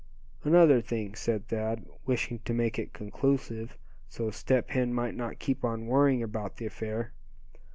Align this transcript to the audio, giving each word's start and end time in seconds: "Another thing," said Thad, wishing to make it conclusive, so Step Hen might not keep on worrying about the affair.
"Another 0.43 0.81
thing," 0.81 1.13
said 1.13 1.47
Thad, 1.49 1.85
wishing 2.07 2.39
to 2.45 2.55
make 2.55 2.79
it 2.79 2.91
conclusive, 2.91 3.77
so 4.09 4.31
Step 4.31 4.71
Hen 4.71 4.95
might 4.95 5.13
not 5.13 5.37
keep 5.37 5.63
on 5.63 5.85
worrying 5.85 6.23
about 6.23 6.57
the 6.57 6.65
affair. 6.65 7.11